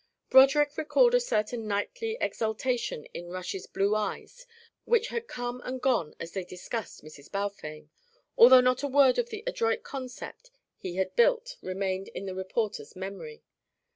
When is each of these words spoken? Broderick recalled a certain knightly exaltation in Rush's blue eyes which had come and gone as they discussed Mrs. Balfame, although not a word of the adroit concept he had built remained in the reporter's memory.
Broderick 0.31 0.77
recalled 0.79 1.13
a 1.13 1.19
certain 1.19 1.67
knightly 1.67 2.17
exaltation 2.19 3.05
in 3.13 3.29
Rush's 3.29 3.67
blue 3.67 3.95
eyes 3.95 4.47
which 4.83 5.09
had 5.09 5.27
come 5.27 5.61
and 5.63 5.79
gone 5.79 6.15
as 6.19 6.31
they 6.31 6.43
discussed 6.43 7.03
Mrs. 7.03 7.31
Balfame, 7.31 7.91
although 8.35 8.61
not 8.61 8.81
a 8.81 8.87
word 8.87 9.19
of 9.19 9.29
the 9.29 9.43
adroit 9.45 9.83
concept 9.83 10.49
he 10.75 10.95
had 10.95 11.15
built 11.15 11.55
remained 11.61 12.07
in 12.07 12.25
the 12.25 12.33
reporter's 12.33 12.95
memory. 12.95 13.43